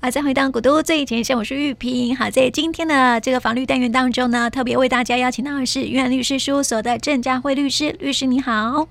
[0.00, 2.16] 啊，再回到古都最前线，我是玉萍。
[2.16, 7.90] 好，在今天的这个法律单元当中呢，特别为大家邀请到的是云安律师事务所的郑佳慧律师。
[7.98, 8.86] 律师你好。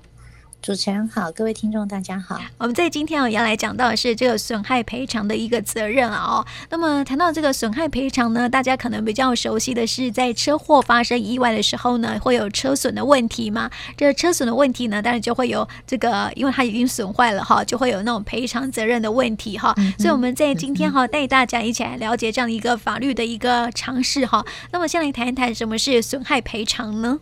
[0.60, 2.38] 主持人好，各位听众大家好。
[2.58, 6.18] 我们在今天要来讲到的是这个损害赔偿的一个责任啊。
[6.18, 13.70] 哦，那么谈到这个损害赔偿呢，大家可能比较熟悉的是，在车祸发生意外的时候呢，会有车损的问题嘛。
[13.96, 19.72] 这个车损的问题呢，当然就会有这个，因为它已经损坏了哈，就会有那种赔偿责任的问题哈。
[19.78, 24.44] 嗯、所以我们在今天哈，带大家一起来了解这样的一个法律的一个常识哈。
[24.72, 27.20] 那么先来谈一谈什么是损害赔偿呢？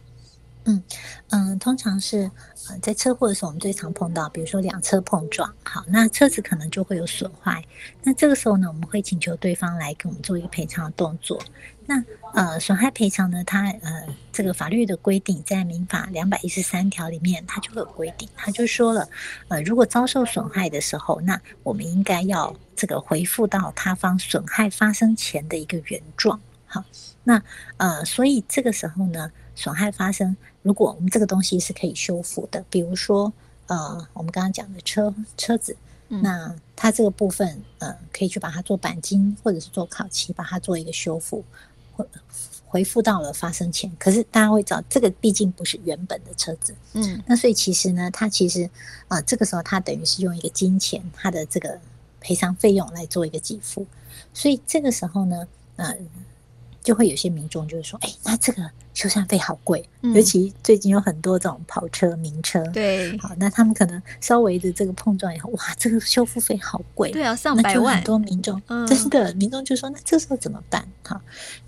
[0.69, 0.83] 嗯
[1.31, 2.31] 嗯，通常是
[2.69, 7.65] 呃在车祸的时候，我们最常碰到，比如说两车碰撞，好，那车子可能就会有损坏。
[8.03, 11.41] 那这个时候呢，我们会请求对方来给我们做一个赔偿的动作。
[11.87, 12.03] 那
[12.35, 19.09] 呃，损害赔偿呢，它呃这个法律的规定在民法两百一十三条里面，它就会有规定，它就说了，
[19.47, 26.41] 呃，如果遭受损害的时候，那我们应该要这个回复到他方损害发生前的一个原状。
[26.67, 26.85] 好，
[27.23, 27.41] 那
[27.77, 30.37] 呃，所以这个时候呢，损害发生。
[30.67, 33.33] 如果我们这个东西是可以修复的，比如说，
[33.69, 35.77] 呃，我们刚刚讲的车车子，
[36.09, 41.45] 嗯、那它这个部分，呃，可以去把它做钣金，或者是做烤漆，把它做一个修复，
[41.93, 42.05] 回
[42.67, 43.89] 回复到了发生前。
[43.97, 48.65] 可是大家会知道，这个毕竟不是原本的车子，嗯，那所以其实呢，它其实
[49.07, 51.79] 啊、呃，这个时候它等于是用一个金钱，它的这个
[52.21, 53.87] 赔偿费用来做一个给付，
[54.35, 55.97] 所以这个时候呢，呃。
[56.87, 58.63] 就会有些民众就是说，哎，那这个
[58.95, 67.97] 修缮费好贵，嗯、尤其最近有很多这种跑车、名车，对，好，那他们可能稍微的这个碰撞以后，哇，这个修复费好贵，对啊，上百万。
[67.97, 70.87] 很多民众，嗯、真的民众就说，那这时候怎么办？
[71.03, 71.21] 好，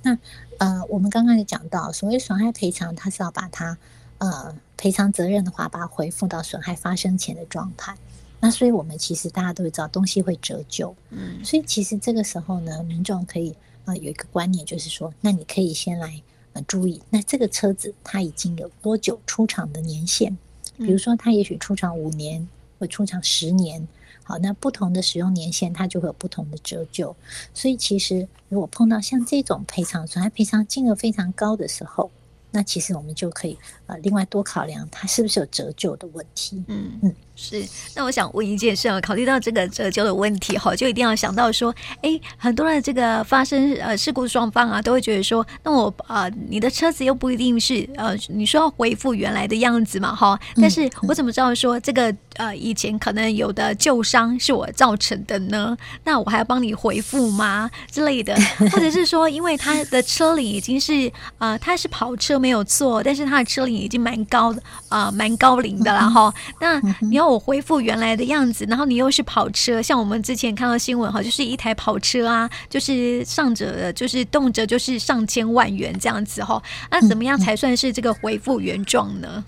[0.02, 0.16] 那
[0.58, 3.76] 呃，我们刚刚也讲到，所谓损害赔偿，它是要把它
[4.18, 7.92] 呃赔偿责任的话，把它回复到损害发生前的状态。
[8.38, 13.52] 那所以我们其实大家都会知道，东西会折旧，嗯，所以其实这个时候呢，民众可以。
[13.88, 16.20] 啊，有一个观念就是说，那你可以先来
[16.52, 20.36] 呃注意，那这个车子它已经有多久出厂的年限？
[20.76, 22.46] 比如说，它也许出厂五年，
[22.78, 23.88] 或出厂十年。
[24.22, 27.16] 好，那不同的使用年限，它就会有不同的折旧。
[27.54, 32.10] 所以，其实如果碰到像这种赔偿损害赔偿金额非常高的时候，
[32.50, 36.62] 那其实我们就可以呃另外多考量它是不是有折旧的问题。
[36.68, 37.14] 嗯嗯。
[37.40, 41.72] 是，那我想问一件事啊，考虑到这个折旧的问题哈，就一定要想到说，
[42.02, 55.76] 哎，很多的这个发生呃事故双方啊，都会觉得说，那我呃你的车子又不一定是呃你说要恢复原来的样子嘛哈，但是我怎么知道说这个呃以前可能有的旧伤是我造成的呢？
[56.02, 58.34] 那我还要帮你回复吗之类的？
[58.72, 67.27] 或者是说，因为他的车龄已经是呃他是跑车没有错，但是他的车龄已经蛮高的啊、呃，蛮高龄的了哈，那你要。
[67.28, 79.44] 我恢复原来的样子，然后你又是跑车，像我们之前看到新闻哈，就是一台跑车啊，就是上着就是动辄就是上千万元这样子哈，那怎么样才算是这个恢复原状呢？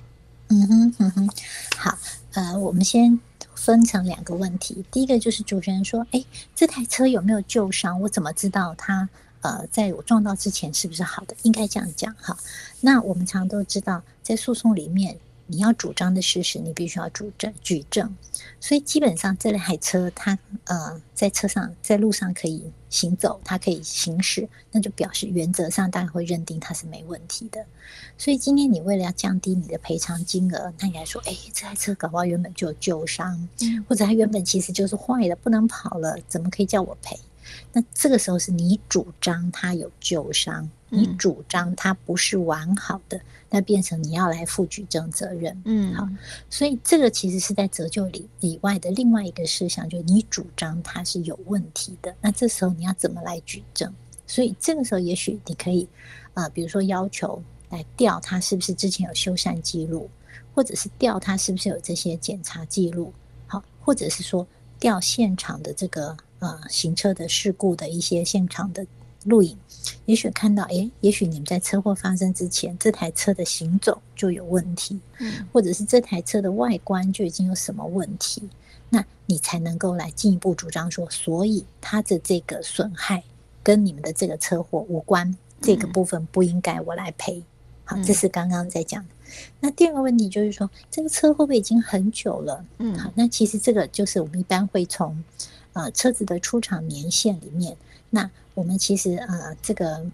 [0.49, 1.31] 嗯哼嗯哼，
[1.77, 1.99] 好，
[2.33, 3.19] 呃，我们先
[3.55, 6.25] 分成两个问题，第一个就是主持人说，哎，
[6.55, 8.01] 这台车有没有旧伤？
[8.01, 9.09] 我怎么知道它
[9.43, 11.35] 呃在我撞到之前是不是好的？
[11.43, 12.37] 应该这样讲哈。
[12.81, 15.17] 那我们常都知道，在诉讼里面。
[15.51, 18.17] 你要主张的事实，你必须要主证举证，
[18.61, 27.65] 所以基本上这台车它呃在车上在路上可以行走，它可以行驶，那就表示原则上大家会认定它是没问题的。
[28.17, 33.49] 所以今天你为了要降低你的赔偿金额，那你还说，哎，这台车搞不好原本就有旧伤，
[33.89, 37.19] 或者它原本其实就是坏了，不能跑了，怎么可以叫我赔？
[37.73, 43.21] 那这个时候是你主张它有旧伤，你主张它不是完好的。
[43.53, 46.09] 那变成你要来负举证责任，嗯，好，
[46.49, 53.93] 所以这个其实是在折旧里以外的另外一个事项，就是你主张它是有问题的，那这时候你要怎么来举证？
[54.25, 55.89] 所以这个时候也许你可以
[56.33, 60.09] 啊、呃，比如说要求来调他是不是之前有修缮记录，
[60.55, 63.13] 或者是调他是不是有这些检查记录，
[63.49, 64.47] 好，或者是说
[64.79, 68.87] 调现场的这个呃行车的事故的一些现场的。
[69.25, 69.57] 录影，
[70.07, 78.49] 也许看到，诶，也许你们在车祸发生之前，这台车的行走就有问题，嗯，或者是这台车的外观就已经有什么问题，
[78.89, 83.23] 那你才能够来进一步主张说，所以它的这个损害
[83.63, 87.43] 跟你们的这个车祸无关，这个部分不应该我来赔。
[87.85, 89.09] 好，这是刚刚在讲的。
[89.61, 92.65] 那第二个问题就是说，这个车会不会已经很久了？
[92.79, 95.23] 嗯，好，那其实这个就是我们一般会从
[95.73, 97.77] 呃车子的出厂年限里面。
[98.13, 98.29] 那
[98.61, 100.05] 我们其实呃，这个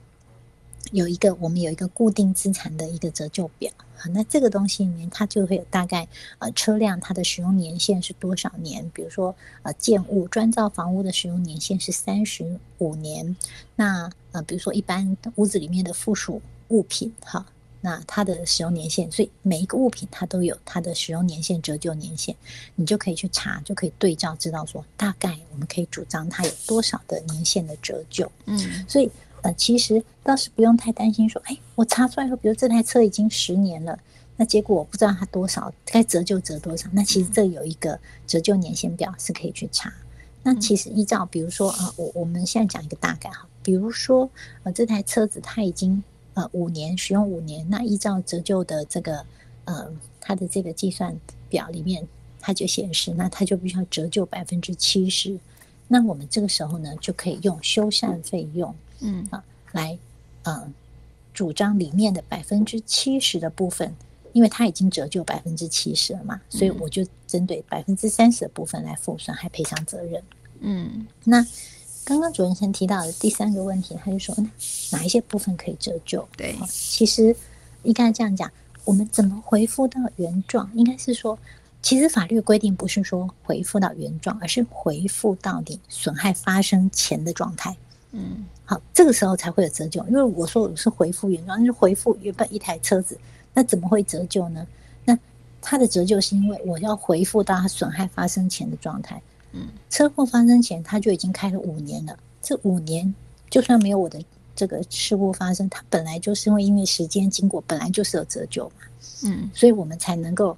[0.93, 3.69] 有一个我们有一个固定资产的一个折旧表。
[3.98, 6.06] 啊，那这个东西里面它就会有大概
[6.38, 8.88] 呃车辆它的使用年限是多少年？
[8.94, 13.34] 比如说呃建物专造房屋的使用年限是三十五年，
[13.75, 17.44] 那呃比如说一般屋子里面的附属物品，哈，
[17.81, 22.34] 那它的使用年限，所以每一个物品它都有它的使用年限、折旧年限，
[22.75, 28.31] 你就可以去查，就可以对照知道说大概我们可以主张它有多少的年限的折旧。
[28.46, 29.11] 嗯，所以。
[29.43, 33.96] 呃，其实倒是不用太担心，说，哎，我查出来说，比如这台车已经十年了，
[34.37, 37.96] 那结果我不知道它多少该折旧折多少，那其实这有一个
[38.26, 39.93] 折旧年限表是可以去查。
[40.43, 44.29] 那其实依照，比如说啊，我我们现在讲一个大概哈，比如说
[44.64, 46.02] 呃，这台车子它已经
[46.36, 49.24] 呃五年使用五年，那依照折旧的这个
[49.64, 49.90] 呃
[50.20, 51.12] 它的这个计算
[51.48, 52.06] 表里面，
[52.40, 55.36] 它就显示，那它就必须要折旧百分之七十。
[55.88, 58.74] 那我们这个时候呢，就可以用修缮费用。
[59.00, 59.98] 嗯啊，来，
[60.44, 60.72] 嗯，
[61.32, 63.94] 主张里面的百分之七十的部分，
[64.32, 70.22] 因为它已经折旧百分之七十了嘛，所以我就针对百分之三十的部分来负损害赔偿责任。
[70.60, 71.46] 嗯，那
[72.06, 74.32] 刚刚主持人提到的第三个问题，他就说
[74.93, 76.26] 哪一些部分可以折旧？
[76.37, 77.35] 对，其实
[77.82, 78.49] 应该这样讲，
[78.85, 80.70] 我们怎么回复到原状？
[80.75, 81.37] 应该是说，
[81.82, 87.76] 其实法律规定不是说回复到原状，而是回复到你损害发生前的状态。
[88.12, 90.00] 嗯，好，这个时候才会有折旧。
[90.06, 93.19] 因为我说我是回复原状，就是恢复原本一台车子，
[93.53, 94.64] 那怎么会折旧呢？
[95.05, 95.19] 那
[95.61, 99.20] 它的折旧是因为我要回复到它损害发生前的状态。
[99.52, 103.14] 嗯，车祸发生前他就已经开了五年了，这五年
[103.48, 104.22] 就算没有我的
[104.54, 108.87] 这个事故发生，他本来就是会因为时间经过，本来就是有折旧嘛。
[109.25, 110.56] 嗯，所以我们才能够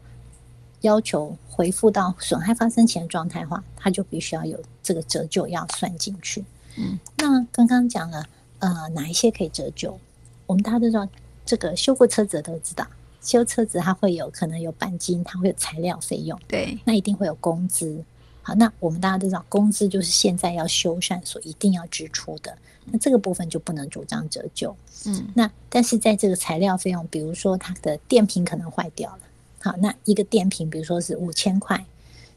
[0.81, 6.44] 要求回复到损害发生前的状态的话，它就必须要有这个折旧要算进去。
[6.76, 8.25] 嗯，那刚刚讲了，
[8.61, 9.99] 呃，哪一些可以折旧？
[10.46, 11.06] 我们大家都知道，
[11.44, 12.87] 这个修过车子的都知道，
[13.20, 18.02] 修车子它会有可能有钣金，它会有材料费用，对，那一定会有工资。
[18.49, 22.56] 好，那我们大家都知道，工资就是现在要修缮所一定要支出的，
[22.87, 24.75] 那这个部分就不能主张折旧。
[25.05, 29.19] 嗯，那但是在这个材料费用，比如说它的电瓶可能坏掉了，
[29.61, 31.85] 好，那一个电瓶，比如说是五千块，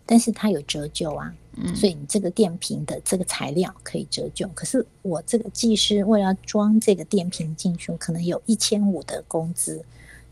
[0.06, 1.34] 但是它有折旧啊。
[1.56, 9.82] 嗯，所以你这个电瓶的这个材料可以折旧，可是我这个技师为了装这个电瓶进去，可能有一千五的工资，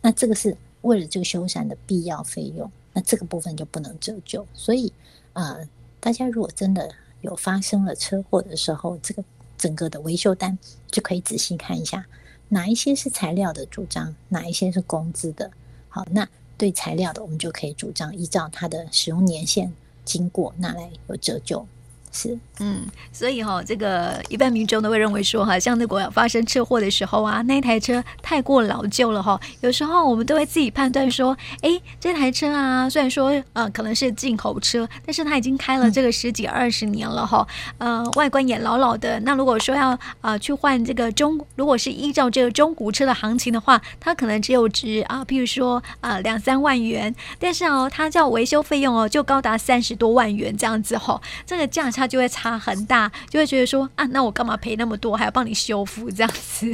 [0.01, 4.45] 那这个是为了这个修缮的必要费用，那这个部分就不能折旧。
[4.53, 4.91] 所以，
[5.33, 5.67] 呃，
[5.99, 6.89] 大家如果真的
[7.21, 9.23] 有发生了车祸的时候，这个
[9.57, 10.57] 整个的维修单
[10.89, 12.05] 就可以仔细看一下，
[12.47, 15.51] 哪一些是材料的主张，哪一些是工资的。
[15.87, 16.27] 好，那
[16.57, 19.71] 对材料的，我们就可以主张依照它的使用年限。
[20.05, 21.67] 经过那来有折旧。
[22.11, 37.47] 是，嗯，所以哈、哦，这个一般民众都会认为说，哈，像如果发生车祸的时候啊，那台车太过老旧了哈，有时候我们都会自己判断说，哎，这台车啊，虽然说呃可能是进口车，但是它已经开了这个十几二十年了哈，
[37.77, 39.19] 呃，外观也老老的。
[39.19, 51.98] 那如果说要呃去换这个中，如果是依照这个中古车的行情的话，它可能只有值啊，譬如说啊两三万元，但是哦，它叫维修费用哦，就高达三十多万元这样子哈，这个价钱。
[51.99, 56.73] 他就会差很大，就会觉得说啊，那我干嘛赔那么多，还要帮你修复这样子？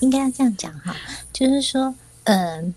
[0.00, 0.96] 应该要这样讲哈，
[1.32, 1.94] 就是说，
[2.24, 2.74] 嗯、呃，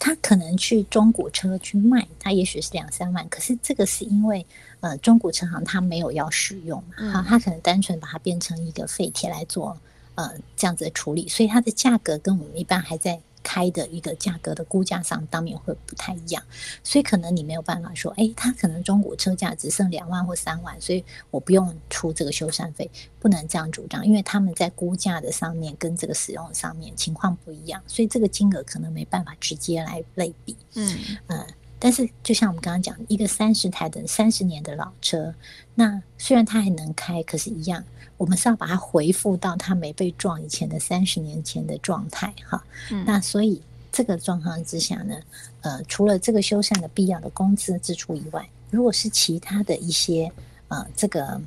[0.00, 4.44] 他可能去中古车去卖，他也许是两三万，可是这个是因为
[4.80, 9.78] 呃，中古车行他没有要使用嘛，哈、嗯，他可能单纯把它变成一个废铁来做
[10.16, 13.20] 呃这样子的处理，所以它的价格跟我们一般还在。
[13.54, 16.42] 开的一个价格的估价上，当面会不太一样，
[16.82, 30.56] 所以可能你没有办法说，哎，他可能中古车价只剩两万或三万，所以我不用出这个修缮费，不能这样主张，因为他们在估价的上面跟这个使用上面情况不一样，所以这个金额可能没办法直接来类比。
[30.74, 31.46] 嗯嗯，
[31.84, 35.34] 但是就像我们刚刚讲，一个三十台的三十年的老车，
[35.74, 37.84] 那虽然它还能开，可是一样。
[38.16, 42.64] 我们是要把它回复到它没被撞以前的三十年前的状态，哈。
[42.90, 43.04] 嗯。
[43.06, 43.60] 那所以
[43.92, 45.14] 这个状况之下呢，
[45.60, 50.32] 呃，除了这个修缮的必要的工资支出以外，如果是其他的一些
[50.68, 51.38] 呃，这个。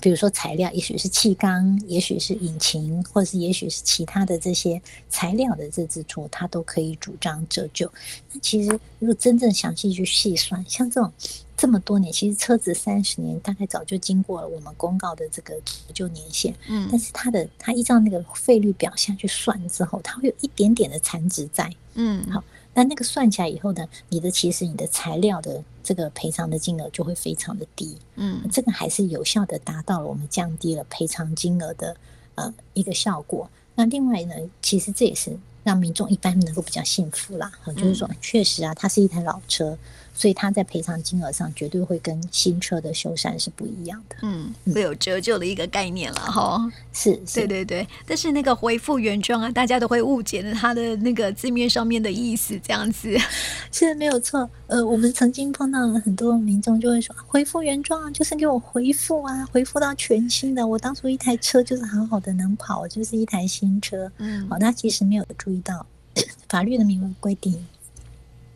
[0.00, 7.90] 比如说材料，也许是气缸，也许是引擎，或者是也许是其他的这些材料的这支出，它都可以主张折旧。
[8.32, 11.10] 那其实如果真正详细去细算，像这种
[11.56, 16.54] 这么多年，其实车子三十年大概早就经过了我们公告的这个折旧年限。
[16.68, 21.72] 嗯，但是它的它依照那个费率表下去算之后，它会有一点点的残值在。
[21.94, 22.42] 嗯，好。
[22.76, 31.94] 那那个算起来以后呢，你的其实你的材料的这个赔偿的金额就会非常的低，嗯，这个还是有效的达到了我们降低了赔偿金额的
[32.34, 33.48] 呃一个效果。
[33.76, 37.52] 那另外呢，其实这也是让民众一般能够比较幸福啦。
[37.66, 39.76] 嗯、就是说，确实啊，它是一台老车。
[40.14, 46.72] 所以它在赔偿金额上绝对会跟新车的修缮是不一样的，嗯，会有折旧的一个概念了哈。
[46.92, 47.86] 是，是，对对对。
[48.06, 53.14] 但是那个恢复原状啊，大家都会误解了它的那个字面上面的意思，这样子。
[53.72, 54.48] 是没有错。
[54.68, 60.64] 呃，我们曾经碰到了很多民众就会说，恢复原状就是给我恢复啊，恢复到全新的。
[60.64, 64.10] 我当初一台车就是好好的能跑，就是一台新车。
[64.18, 65.84] 嗯，好，那其实没有注意到
[66.48, 67.66] 法律的明文规定。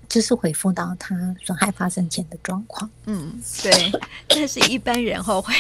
[0.09, 2.91] 就是回复到他损害发生前的状况。
[3.07, 3.93] 嗯，对，
[4.27, 5.53] 但是一般人后会。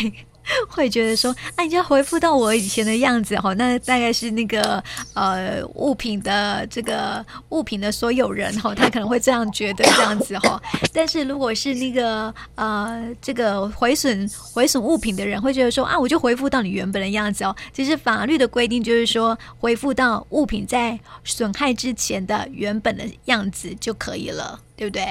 [0.68, 4.82] 会觉得说，那、啊、你就要回复到我以前的样子哈，那大概是那个
[5.14, 10.60] 呃物品的这个物品的所有人哈，他可能会这样觉得这样子哈。
[10.92, 17.54] 但是如果是那个呃这个毁损毁损物品的人，会觉得说啊，我就回复到你原本的样子哦。
[17.72, 25.04] 其实法律的规定就是说，恢复到物品在损害之前的原本的样子就可以了，对不对？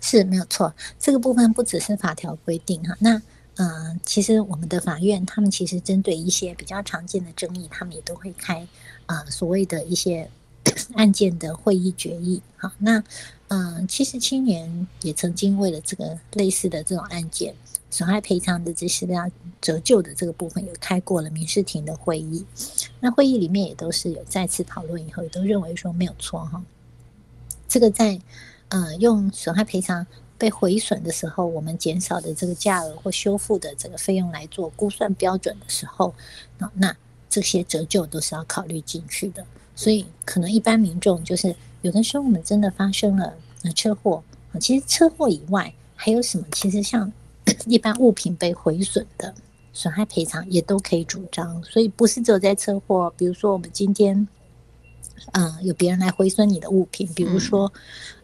[0.00, 3.20] 是没有错，这个部分不只是法条规定哈，那。
[3.56, 8.66] 嗯、其实我们的法院，他们其实针对一些比较常见的争议，他们也都会开
[9.06, 10.28] 啊、所谓的一些
[10.96, 12.42] 案件的会议决议。
[12.56, 12.98] 好，那
[13.48, 17.54] 嗯、呃，其实七年也曾经为了这个类似的这种案件，
[17.90, 19.30] 损害赔偿的这些要
[19.60, 22.44] 折旧的这个部分，有开过了民事庭的会议。
[22.98, 26.60] 那会议里面也都是有再次讨论以后，也都认为说没有错哈。
[27.68, 28.20] 这个在
[28.70, 30.04] 呃用损害赔偿。
[30.44, 36.14] 被毁损的时候，我们减少的这个价额或修复的这个费用来做估算标准的时候，
[36.58, 36.94] 那那
[37.30, 39.42] 这些折旧都是要考虑进去的。
[39.74, 43.32] 所以，可能一般民众就是有的时候我们真的发生了
[43.74, 44.22] 车祸
[44.52, 46.44] 啊，其实车祸以外还有什么？
[46.52, 47.10] 其实像
[47.64, 49.34] 一般物品被毁损的
[49.72, 51.62] 损害赔偿也都可以主张。
[51.62, 54.28] 所以不是只有在车祸，比如说我们今天。
[55.32, 57.72] 嗯、呃，有别人来毁损你的物品，比如说，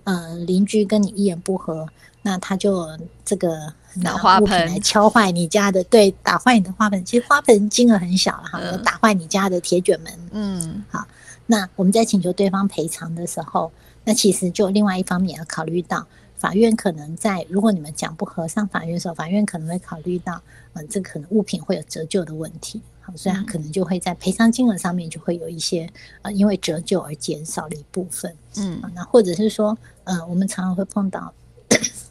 [0.04, 1.88] 嗯、呃，邻居跟你一言不合，
[2.22, 2.86] 那他就
[3.24, 7.04] 这个拿花盆来敲坏你家的，对，打坏你的花盆。
[7.04, 10.12] 其实花盆金额很小了哈，打坏你家的铁卷门。
[10.32, 11.06] 嗯，好，
[11.46, 13.72] 那我们在请求对方赔偿的时候，
[14.04, 20.34] 那其实就另外一方面也要考虑到，法院可能在如果你们讲不合上法院的时候，法院可能会考虑到，
[20.74, 22.80] 嗯、呃，这可能物品会有折旧的问题。
[23.02, 25.88] 好所以他可能就会在赔偿金额上面就会有一些
[26.20, 31.32] 呃，因为折旧而减少的一部分，嗯，那或者是说，呃，我们常常会碰到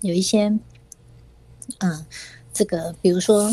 [0.02, 2.06] 有一些，嗯、呃，
[2.54, 3.50] 这个比如说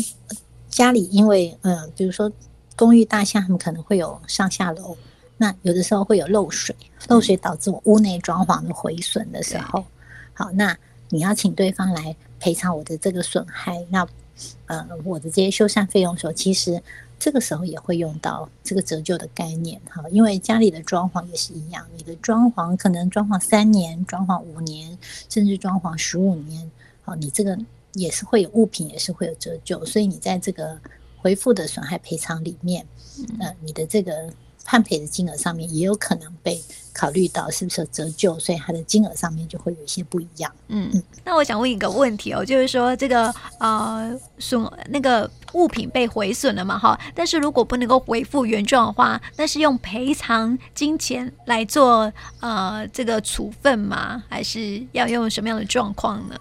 [0.69, 2.31] 家里因为嗯，比如说
[2.75, 4.97] 公寓大厦，他们可能会有上下楼，
[5.37, 6.75] 那有的时候会有漏水，
[7.07, 9.85] 漏水导致我屋内装潢的毁损的时候，
[10.33, 10.77] 好，那
[11.09, 14.07] 你要请对方来赔偿我的这个损害，那
[14.65, 16.81] 呃，我的这些修缮费用的时候，其实。
[17.19, 24.97] 这个时候也会用到这个折旧的概念哈，因为家里的装潢也是一样，你的装潢可能装潢三年、装潢五年，
[25.29, 26.71] 甚至装潢十五年，
[27.01, 27.57] 好，你这个
[27.93, 30.79] 也是会有物品也是会有折旧，所以你在这个
[31.17, 32.85] 回复的损害赔偿里面，
[33.39, 34.31] 呃，你的这个。
[34.69, 40.51] 判赔的金额上面也有可能被考虑到是不是有折旧，所以它的金额上面就会有一些不一样。
[40.67, 54.21] 嗯嗯，那我想问一个问题哦，就是说这个呃损那个物品被毁损了嘛哈，但是如果不能够恢复原状的话，那是用赔偿金钱来做呃这个处分吗？
[54.27, 56.35] 还是要用什么样的状况呢？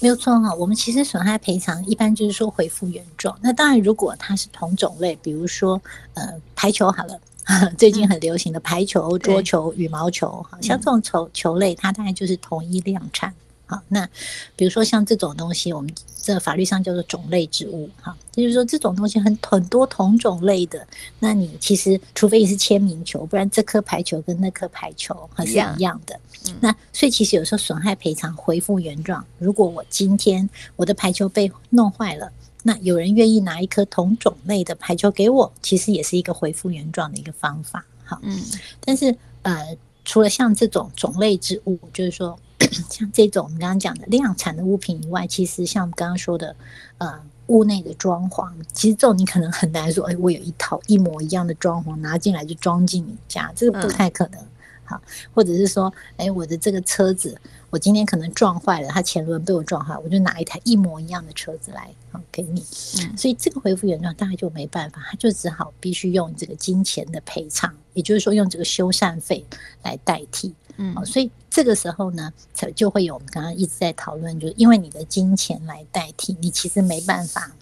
[0.00, 3.38] 没有错哈，我们其实损害赔偿一般就是说恢复原状。
[3.42, 5.80] 那当然，如果它是同种类，比如说
[6.14, 7.20] 呃排球好了。
[7.78, 13.32] 最近很流行的排球、嗯、桌球、羽毛球，好像这种球球类，它大概就是同一量产。
[13.64, 14.08] 好，那
[14.56, 15.90] 比如说像这种东西，我们
[16.22, 17.88] 这法律上叫做种类植物。
[18.00, 20.86] 哈，就是说这种东西很很多同种类的，
[21.18, 26.18] 那你其实除非是签名球，不然这颗排球跟那颗排球还是一样的。
[26.46, 32.30] 嗯、那所以其实有时候损害赔偿恢复原状，如果我今天我的排球被弄坏了。
[32.68, 37.82] 那有人愿意拿一颗同种类的排球给我，其实也是一个恢复原状的一个方法。
[38.04, 38.38] 好，嗯，
[38.84, 42.38] 但是呃，除了像这种种类之物，就是说
[42.90, 46.54] 像这种我们刚刚讲的量产的物品以外，其实像刚刚说的
[46.98, 54.38] 呃，屋内的装潢，其实这种你可能很难说，哎，我有一套一模一样的装潢拿进来就装进你家，这个不太可能。
[54.38, 54.44] 嗯
[54.88, 54.98] 好，
[55.34, 57.38] 或者是说，哎，我的这个车子，
[57.70, 62.64] 我今天可能撞坏了，它前轮被我撞坏，我就拿一台一模一样的车子来，好给你。
[63.00, 69.44] 嗯，所以这个恢复原状大概就没办法，他就只好必须用这个金钱的赔偿，也就是说用这个修缮费
[69.82, 70.54] 来代替。
[70.76, 77.52] 嗯，好，所以这个时候呢，才就会有我们刚刚一直在讨论，就是因为你的金钱来代替，你其实没办法，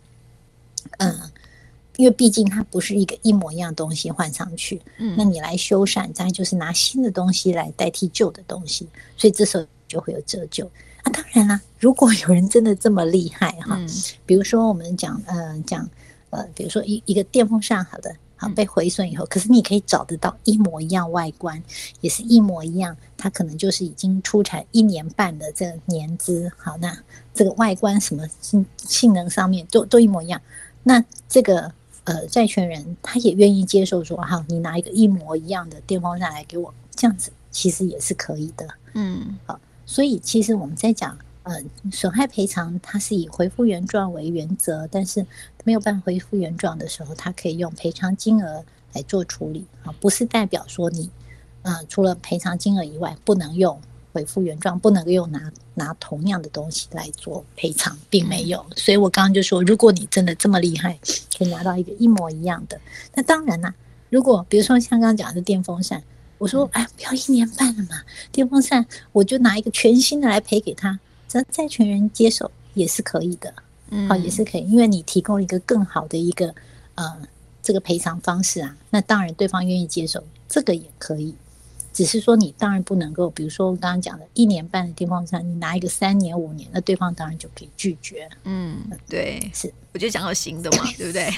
[0.98, 1.30] 嗯。
[1.96, 8.86] 因为毕竟它不是一个一模一样东西换上去，嗯，那你来修缮，再就是拿新的东西来代替旧的东西，
[9.16, 10.64] 所以这时候就会有折旧。
[11.02, 13.88] 啊，当然啦，如果有人真的这么厉害哈，嗯，
[14.24, 15.88] 比如说我们讲呃讲
[16.30, 18.14] 呃，比如说一一个电风扇，好的。
[18.38, 21.62] 好，被毁损以后，可是你可以找得到一模一样外观，
[22.02, 22.94] 也是一模一样。
[23.16, 26.52] 它可能就是已经出产一年半的这个年资。
[26.58, 26.94] 好，那
[27.32, 30.38] 这个外观什么性性能上面都都一模一样。
[30.82, 31.72] 那这个
[32.04, 38.68] 呃债权人他也愿意接受说，哈，你拿一个一模一样的电风扇来给我，这样子其实也是可以的。
[38.92, 41.16] 嗯，好，所以其实我们在讲。
[41.48, 41.62] 呃，
[41.92, 45.24] 损害赔偿它是以恢复原状为原则，但是
[45.62, 51.08] 没有办法恢复原状的时候，它可以用赔偿金额来做处理啊，不是代表说你
[51.62, 53.80] 呃除了赔偿金额以外，不能用
[54.12, 58.66] 恢复原状，不能够用拿拿同样的东西来做赔偿，并没有。
[58.74, 60.98] 所以我刚刚就说，如果你真的这么厉害，
[61.38, 62.80] 可以拿到一个一模一样的，
[63.14, 63.72] 那当然啦，
[64.10, 66.02] 如果比如说像刚刚讲的电风扇，
[66.38, 70.98] 我说哎，不要一年半了嘛，电风扇我就拿一个全新的来赔给他。
[71.28, 73.52] 只要债权人接受也是可以的，
[73.90, 76.54] 嗯，好，也是可以，因为你提供一个更好的一个
[76.94, 77.16] 呃
[77.62, 81.34] 这个赔偿方式啊，那当然对方愿意接受，这个也可以。
[81.92, 88.28] 只是说你当然不能够，比如说我刚刚讲的一年半的电风扇，你拿一个三年五年，那对方当然就可以拒绝。
[88.44, 88.76] 嗯，
[89.08, 91.32] 对，是，我就讲到新的嘛， 对不对？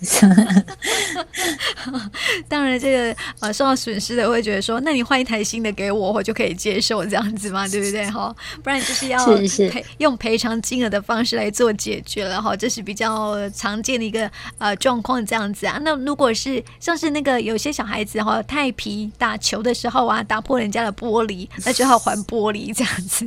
[2.46, 8.04] 当然，这个呃受到损失的会觉得说，那你换一台新的给我，我就可以接受这样子嘛， 对不对？
[8.10, 15.78] 哈，不然就是要赔用赔偿金额的方式来做解决了哈，这是比较常见的一个呃状况这样子啊。
[15.80, 19.70] 那如果是像是那个有些小孩子哈，太皮打球的。
[19.70, 23.24] 的时候啊，打破人家的玻璃，那就要还玻璃这样子，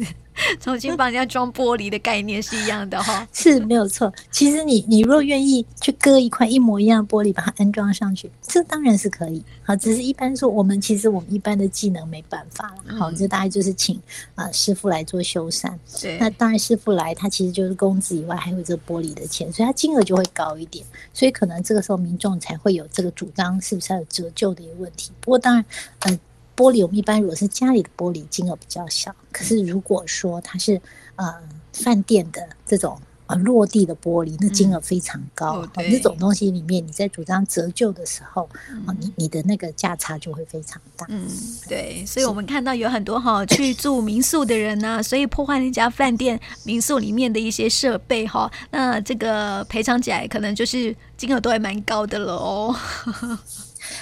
[0.60, 4.12] 重新帮人家装玻璃的概念是一样的哈， 是没有错。
[4.31, 9.43] 其实你你若愿意去割一块一模一样的玻璃，把它安装上去，这当然是可以。
[9.63, 12.95] 好，只是一般说，我们其实我们一般的技能没办法了。
[12.98, 13.95] 好，这大概就是请
[14.36, 15.72] 啊、呃、师傅来做修缮。
[16.01, 20.86] 对，那当然师傅来，他其实就是工资以外，还有这个玻璃的钱，所以他金额就会高一点。
[21.13, 25.11] 所以可能这个时候民众才会有这个主张，是不是要有折旧的一个问题？
[25.22, 25.66] 不过当然，
[26.00, 26.20] 嗯、呃。
[26.55, 29.13] 玻璃，我们一般如果是家里的玻璃，金额比较小。
[29.31, 30.79] 可是如果说它是
[31.16, 31.33] 呃
[31.74, 35.61] 饭店的这种呃落地的玻璃，那金额非常高。
[35.61, 41.05] 嗯哦、那种东西里面，你在主张折旧的时候，嗯哦、你你的那个价差就会非常大。
[41.09, 41.27] 嗯，
[41.68, 42.05] 对。
[42.05, 52.75] 所以我们看到有很多哈去住民宿的人呢、啊， 所以破坏人家饭店民宿里面的一些设备哈，那这个赔偿起来可能就是金额都还蛮高的了哦。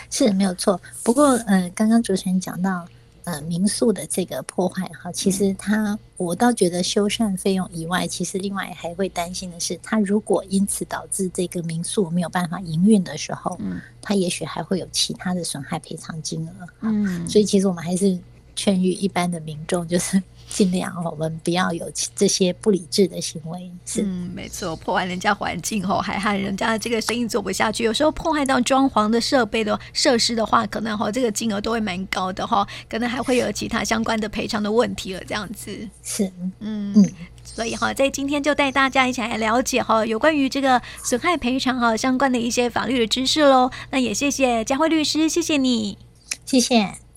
[0.10, 2.86] 是没有错，不过，嗯、呃，刚刚主持人讲到，
[3.24, 18.18] 呃，民宿的这个破坏哈，其实他，我倒觉得修缮费用以外，其实另外还会担心的是，他如果因此导致这个民宿没有办法营运的时候，嗯，他也许还会有其他的损害赔偿金额，嗯，所以其实我们还是
[18.56, 20.22] 劝喻一般的民众，就是。
[20.54, 23.72] 尽量我们不要有这些不理智的行为。
[23.86, 27.86] 是，嗯，没错，破坏人家环境后，还害人家这个生意做不下去。
[27.86, 35.24] 有时候破坏到装潢的设备的设施的话，可能哈这个金额都会蛮高的哈，可能还会有其他相关的赔偿的问题了。
[35.26, 35.72] 这样子
[36.04, 36.26] 是，
[36.60, 37.14] 嗯嗯，
[37.46, 43.72] 所以哈，在今天就带大家一起来了解哈有关于这个损害赔偿哈相关的一些法律的知识喽。
[43.90, 45.98] 那也谢谢佳慧律师，谢谢你，
[46.46, 47.11] 谢谢。